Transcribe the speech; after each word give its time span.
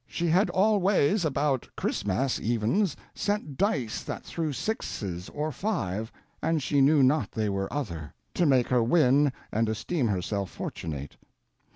She 0.07 0.25
had 0.29 0.49
allwayes 0.55 1.23
about 1.25 1.69
Christmass 1.77 2.39
evens 2.39 2.95
set 3.13 3.55
dice 3.55 4.01
that 4.01 4.23
threw 4.23 4.51
sixes 4.51 5.29
or 5.29 5.51
five, 5.51 6.11
and 6.41 6.63
she 6.63 6.81
knew 6.81 7.03
not 7.03 7.31
they 7.33 7.49
were 7.49 7.71
other, 7.71 8.15
to 8.33 8.47
make 8.47 8.69
her 8.69 8.81
win 8.81 9.31
and 9.51 9.67
esteame 9.67 10.09
herself 10.09 10.49
fortunate. 10.49 11.17